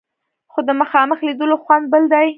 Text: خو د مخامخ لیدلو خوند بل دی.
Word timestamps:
خو 0.51 0.59
د 0.67 0.71
مخامخ 0.81 1.17
لیدلو 1.27 1.55
خوند 1.63 1.85
بل 1.91 2.03
دی. 2.13 2.27